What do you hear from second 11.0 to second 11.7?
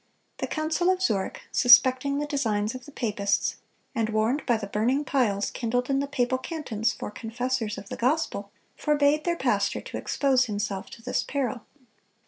this peril.